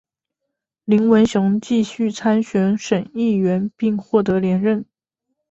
[0.83, 4.83] 林文雄继续参选省议员并获得连任。